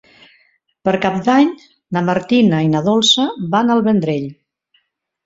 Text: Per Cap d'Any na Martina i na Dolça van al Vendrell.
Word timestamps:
Per 0.87 0.93
Cap 1.01 1.19
d'Any 1.27 1.51
na 1.97 2.03
Martina 2.07 2.63
i 2.69 2.71
na 2.71 2.81
Dolça 2.87 3.27
van 3.53 3.71
al 3.75 3.85
Vendrell. 3.89 4.27